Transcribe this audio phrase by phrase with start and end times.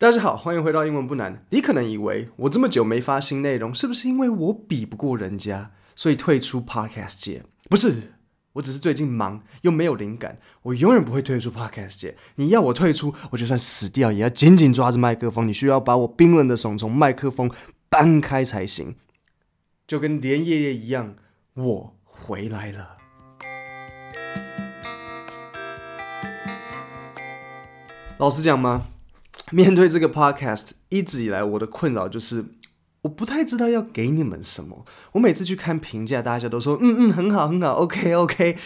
[0.00, 1.44] 大家好，欢迎回到英文不难。
[1.50, 7.42] 你可能以为我这么久没发新内容，是不是因为我比不过人家，所以退出 Podcast 界？
[7.68, 8.12] 不是，
[8.52, 10.38] 我只是最近忙又没有灵感。
[10.62, 12.16] 我永远不会退出 Podcast 界。
[12.36, 15.48] 你要我退出，我就算死掉也要紧紧抓着麦克风。
[15.48, 17.50] 你需要把我冰冷的手从麦克风
[17.88, 18.94] 搬开才行。
[19.84, 21.16] 就跟连爷爷一样，
[21.54, 22.98] 我回来了。
[28.18, 28.86] 老实讲吗？
[29.52, 32.44] 面对这个 podcast，一直以来我的困扰就是，
[33.02, 34.84] 我不太知道要给你们什么。
[35.12, 38.56] 我每次去看评价，大家都说嗯嗯很好很好，OK OK，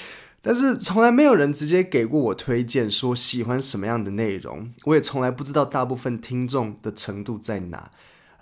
[0.41, 4.71] 但是从来没有人直接给过我推荐，说喜欢什么样的内容。
[4.85, 7.91] 我也从来不知道大部分听众的程度在哪。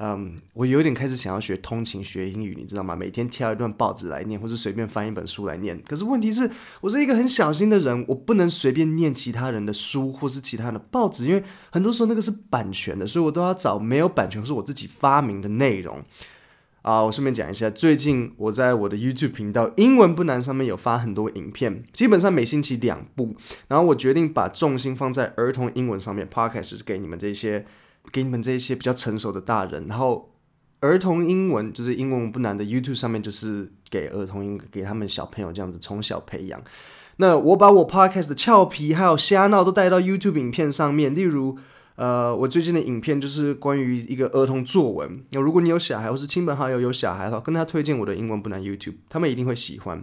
[0.02, 2.96] 嗯我有点开始想要学通勤学英语，你知道吗？
[2.96, 5.78] 每天挑一段报纸来念，或是随便翻一本书来念。
[5.86, 6.50] 可是问题是，
[6.80, 16.02] 我是一个很小心的人，我不能随便念其他人的书或是其他的报纸，因为很多时候那个是版权的，所以我都要找没有版权或是我自己发明的内容。
[16.80, 23.37] 啊，我顺便讲一下，最近我在我的 YouTube 频道“英文不难”上面有发很多影片，基本上每星期两部。
[23.68, 27.66] 然后我决定把重心放在儿童英文上面，Podcast 就是给你们这些。
[28.12, 30.30] 给你们这些比较成熟的大人，然后
[30.80, 36.60] 儿童英文就是英文不难的 YouTube 上面就是给儿童英给他们小朋友这样子从小培养。
[37.16, 41.59] 那我把我 Podcast 的俏皮还有瞎闹都带到 YouTube 影片上面，例如
[41.96, 45.23] 呃，我最近的影片就是关于一个儿童作文。
[45.30, 50.02] 那如果你有小孩或是亲朋好友有小孩的话，跟他推荐我的英文不难 YouTube，他们一定会喜欢。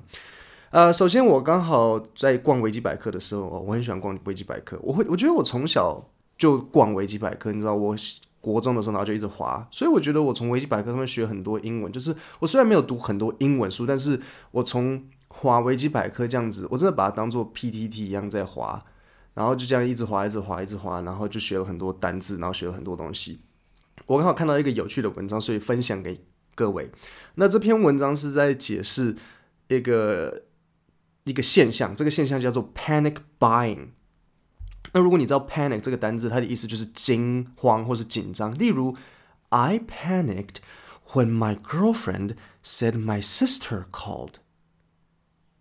[0.70, 6.08] 呃，首先我刚好在逛维基百科的时候，我很喜欢逛维基百科，我会我觉得我从小。
[6.38, 7.96] 就逛维基百科，你知道我
[8.40, 11.92] 国中的时候，然后就一直滑，所以我觉得我从维基百科上面学很多英文。
[11.92, 14.20] 就是我虽然没有读很多英文书，但是
[14.52, 18.86] 我从滑维基百科这样子，我真的把它当做 PTT 一样在滑，
[19.34, 23.42] 然后就这样一直滑，一直滑，一直滑，然后就学了很多单字，然后学了很多东西。
[24.06, 26.24] 我刚好看到一个有趣的文章，所以分享给
[26.56, 26.90] 各位。
[27.36, 29.16] 那这篇文章是在解释
[29.68, 30.44] 一个
[31.26, 33.88] 一个现象，这个现象叫做 panic buying。
[34.94, 38.58] 那如果你知道 panic 这个单字，它的意思就是惊慌或是紧张。
[38.58, 38.96] 例如
[39.50, 40.58] ，I panicked
[41.10, 44.36] when my girlfriend said my sister called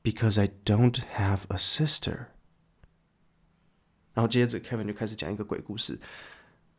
[0.02, 2.26] because I don't have a sister。
[4.14, 6.00] 然后接着 Kevin 就开始讲一个鬼故事。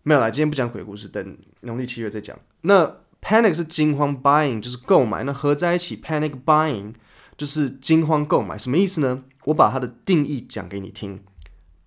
[0.03, 2.37] 没有啦，今天不讲鬼故事，等农历七月再讲。
[2.61, 6.95] 那 panic 是惊慌，buying 就是购买，那合在一起 panic buying
[7.35, 9.23] 就是惊慌购买，什么意思呢？
[9.45, 11.23] 我把它的定义讲给你听。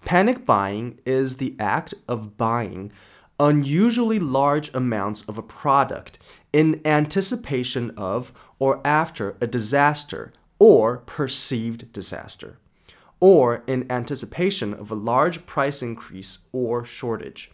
[0.04, 2.90] Panic buying is the act of buying
[3.38, 6.18] unusually large amounts of a product
[6.52, 12.58] in anticipation of or after a disaster or perceived disaster,
[13.18, 17.50] or in anticipation of a large price increase or shortage.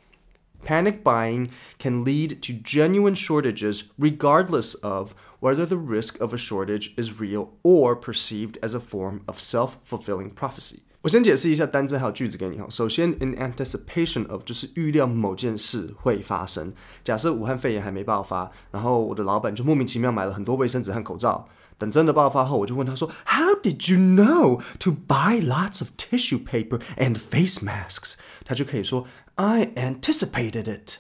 [0.65, 6.95] Panic buying can lead to genuine shortages regardless of whether the risk of a shortage
[6.97, 10.83] is real or perceived as a form of self-fulfilling prophecy.
[11.07, 12.67] 我先解释一下单字还有句子给你哈。
[12.69, 16.75] 首先，in anticipation of 就是预料某件事会发生。
[17.05, 21.49] 假设武汉肺炎还没爆发，然后我的老板就莫名其妙买了很多卫生纸和口罩。
[21.79, 29.07] 等真的爆发后，我就问他说：“How did you know to buy lots of tissue paper and face masks？” 他就可以说
[29.37, 30.97] ：“I anticipated it。”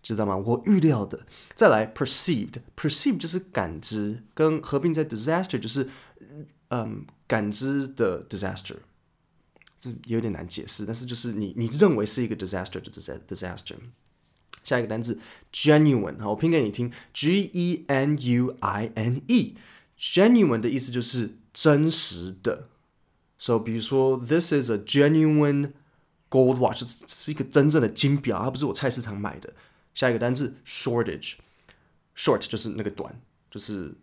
[0.00, 0.36] 知道吗？
[0.36, 1.26] 我预料的。
[1.56, 5.88] 再来，perceived，perceived 就是感知，跟合并在 disaster 就是
[6.68, 8.76] 嗯感知的 disaster。
[9.78, 13.76] 这有点难解释，但是就是你你认为是一个 disaster 就 disaster。
[14.64, 15.18] 下一个单词
[15.52, 19.56] genuine，好，我拼给你听，G E N U I N E。
[19.98, 22.68] genuine 的意思就是真实的。
[23.38, 25.72] So，比如说，this is a genuine
[26.28, 29.54] gold watch，是一个真正的金表，它不是我菜市场买的。
[29.94, 33.94] 下一个单词 shortage，short 就是那个短，就是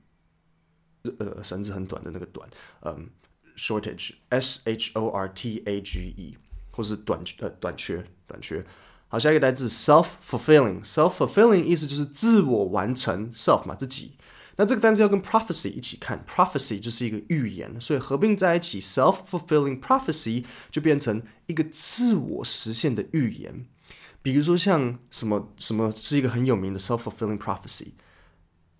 [1.20, 2.50] 呃绳子很短的那个短，
[2.82, 3.10] 嗯。
[3.56, 6.38] Shortage，s h o r t a g e，
[6.72, 8.66] 或是短呃短缺短缺。
[9.08, 14.14] 好，下一个单词 self-fulfilling，self-fulfilling 意思就是自我完成，self 嘛自己。
[14.58, 23.66] 那这个单词要跟 prophecy 一起看，prophecy 就是一个预言，所以合并在一起，self-fulfilling prophecy 就变成一个自我实现的预言。
[24.22, 27.90] 比如说像什么什么是一个很有名的 self-fulfilling prophecy，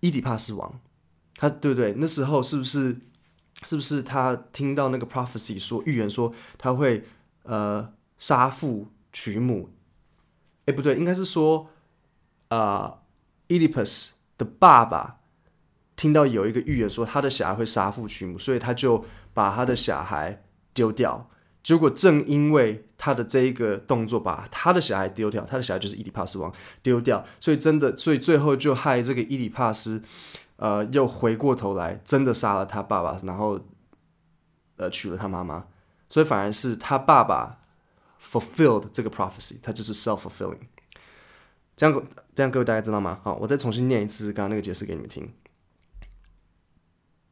[0.00, 0.80] 伊底帕斯王，
[1.36, 1.94] 他对不对？
[1.98, 3.00] 那时候是不是？
[3.64, 7.04] 是不是他听到那个 prophecy 说预言说他会
[7.44, 9.70] 呃杀父娶母？
[10.66, 11.70] 哎，不对，应该是说
[12.48, 12.98] 啊
[13.48, 15.20] ，Oedipus 的爸爸
[15.94, 20.44] 听到有一个预言说他的小孩会杀父娶母，所以他就把他的小孩
[20.74, 21.30] 丢掉，
[21.62, 30.02] 结果正因为他的这一个动作，把他的小孩丢掉，他的小孩就是伊底帕斯王丢掉，所以真的，所以最后就害这个伊底帕斯，
[30.57, 33.59] 呃，又回过头来真的杀了他爸爸，然后
[34.77, 35.67] 呃娶了他妈妈，
[36.09, 37.59] 所以反而是他爸爸
[38.21, 40.67] fulfilled 这个 prophecy，他就是 self-fulfilling。
[41.75, 43.19] 这样，这样各位大家知道吗？
[43.23, 45.33] 好，我再重新念一次刚刚那个解释给你们听。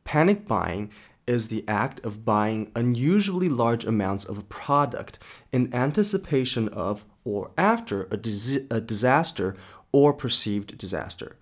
[0.03, 0.89] Panic buying
[1.27, 5.19] is the act of buying unusually large amounts of a product
[5.51, 9.53] in anticipation of or after a, dis a disaster
[9.91, 11.33] or perceived disaster,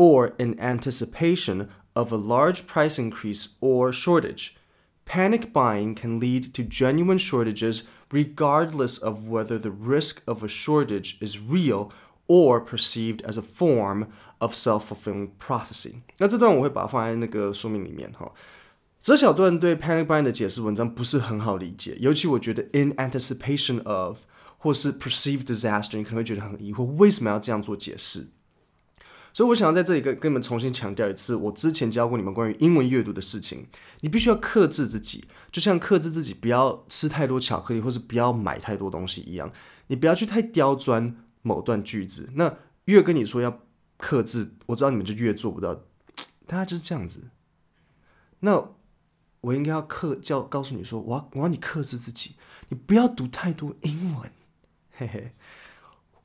[0.00, 4.56] or in anticipation of a large price increase or shortage.
[5.06, 11.16] Panic buying can lead to genuine shortages regardless of whether the risk of a shortage
[11.20, 11.90] is real
[12.28, 14.08] or perceived as a form
[14.38, 16.02] of self-fulfilling prophecy。
[16.18, 18.32] 那这段我会把它放在那个说明里面哈。
[19.00, 24.18] 这小段对 panic buying 的解释文章不是很好理解，尤其我觉得 in anticipation of
[24.58, 28.26] 或是 perceived disaster，你可能会觉得很疑惑，为什么要这样做解释？
[29.33, 33.67] 所以我想要在这里跟跟你们重新强调一次，我之前教过你们关于英文阅读的事情，
[34.01, 39.51] 你必须要克制自己，就像克制自己不要吃太多巧克力，或是不要买太多东西一样，
[39.87, 42.29] 你不要去太刁钻某段句子。
[42.35, 43.61] 那越跟你说要
[43.97, 45.75] 克制，我知道你们就越做不到，
[46.45, 47.29] 大家就是这样子。
[48.39, 48.73] 那。
[49.41, 52.35] 我应该要克教告诉你说，我要我要你克制自己，
[52.69, 54.31] 你不要读太多英文，
[54.91, 55.33] 嘿嘿，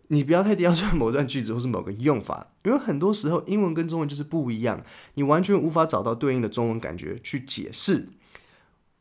[0.08, 4.82] 你不要太刁钻某段句子或是某个用法，因为很多时候英文跟中文就是不一样，
[5.14, 8.08] 你完全无法找到对应的中文感觉去解释。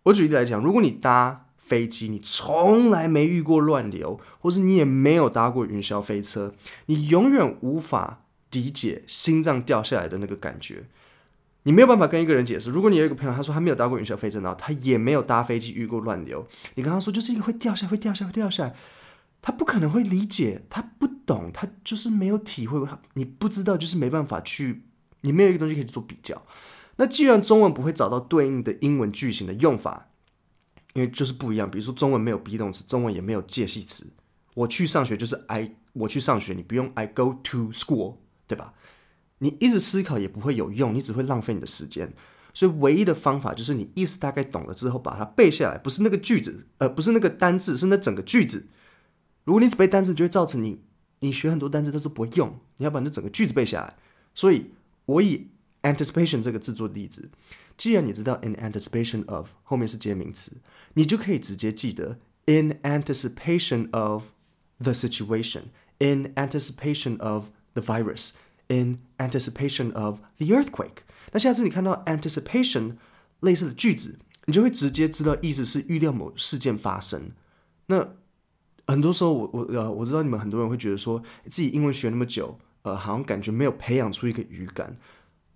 [0.04, 6.54] 我举例来讲，如果你搭飞机，你从来没遇过乱流，或是你也没有搭过云霄飞车，
[6.86, 10.86] 你永远无法理解心脏掉下来的那个感觉。
[11.64, 12.70] 你没有办法跟一个人解释。
[12.70, 18.76] 如果你有一个朋友，他说他没有搭过云霄飞车，然后他也没有搭飞机遇过乱流，你跟他说就是一个会掉下、会掉下、会掉下来，
[19.46, 24.86] 他不可能会理解，他不懂，他就是没有体会过，他你不知道，就是没办法去，
[25.22, 26.44] 你没有一个东西可以做比较。
[26.96, 30.10] 那既然中文不会找到对应的英文句型的用法，
[30.96, 31.70] 因为就是不一样。
[31.70, 34.08] 比如说中文没有 be 动词，中文也没有介系词。
[34.56, 38.16] 我去上学就是 I，我去上学，你不用 I go to school，
[38.48, 38.74] 对吧？
[39.38, 42.12] 你一直思考也不会有用，你只会浪费你的时间。
[42.52, 48.70] 所以唯一的方法就是你意思大概懂了之后，把它背下来，不是那个句子，呃，不是那个单字，是那整个句子。
[49.46, 50.82] 如果你只背单词，就会造成你
[51.22, 52.60] 你学很多单词，但是不会用。
[52.76, 53.96] 你要把那整个句子背下来。
[54.34, 54.72] 所以
[55.06, 55.48] 我以
[55.84, 57.30] anticipation 这个字做例子，
[57.78, 60.52] 既然你知道 in anticipation of 后面是接名词，
[60.96, 64.32] 你就可以直接记得 in anticipation of
[64.80, 68.32] the situation，in anticipation of the virus。
[68.68, 72.96] In anticipation of the earthquake，那下次你看到 anticipation
[73.42, 77.30] 类似的句子，你就会直接知道意思是预料某事件发生。
[77.86, 78.16] 那
[78.88, 84.98] 很多时候我，我呃，我知道你们很多人会觉得说，自己英文学那么久，呃，好像感觉没有培养出一个语感。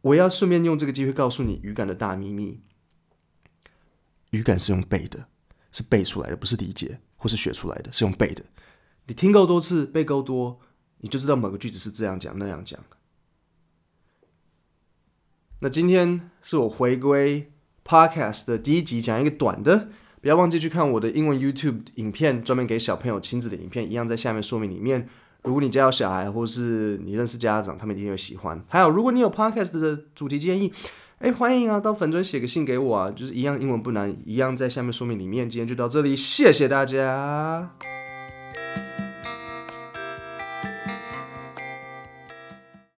[0.01, 2.61] 我要顺便用这个机会告诉你语感的大秘密：
[4.31, 5.27] 语感是用背的，
[5.71, 8.43] 是背出来的，不是理解或是学出来的，是用背的。
[9.07, 10.59] 你听够多次，背够多，
[10.99, 12.79] 你就知道某个句子是这样讲那样讲。
[15.61, 17.51] 那今天是我回归
[17.83, 19.89] Podcast 的第一集，讲一个短的，
[20.21, 25.07] 不要忘记去看我的英文 YouTube 影片，专门给小朋友亲子的影片，一样在下面说明里面。
[25.43, 28.61] 如果你家有小孩，或是你认识家长，他们一定会喜欢。
[28.67, 30.71] 还有，如果你有 Podcast 的主题建议，
[31.19, 35.49] 哎，欢迎啊，到粉专写个信给我啊，就是一样英文不难，一样在下面说明里面。
[35.49, 37.71] 今天就到这里，谢谢大家。